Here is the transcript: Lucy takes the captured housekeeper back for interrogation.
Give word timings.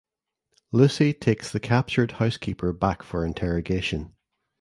Lucy 0.71 1.13
takes 1.13 1.51
the 1.51 1.59
captured 1.59 2.13
housekeeper 2.13 2.73
back 2.73 3.03
for 3.03 3.23
interrogation. 3.23 4.15